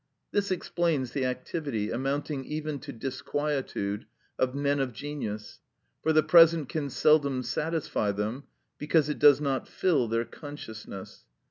This 0.31 0.49
explains 0.49 1.11
the 1.11 1.25
activity, 1.25 1.91
amounting 1.91 2.43
even 2.45 2.79
to 2.79 2.91
disquietude, 2.91 4.07
of 4.39 4.55
men 4.55 4.79
of 4.79 4.93
genius, 4.93 5.59
for 6.01 6.11
the 6.11 6.23
present 6.23 6.69
can 6.69 6.89
seldom 6.89 7.43
satisfy 7.43 8.11
them, 8.11 8.45
because 8.79 9.09
it 9.09 9.19
does 9.19 9.39
not 9.39 9.67
fill 9.67 10.07
their 10.07 10.25
consciousness. 10.25 11.27